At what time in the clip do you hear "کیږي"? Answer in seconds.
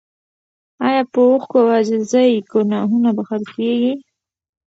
3.55-3.93